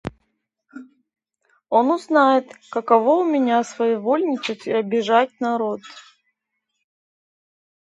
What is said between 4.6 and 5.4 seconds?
и обижать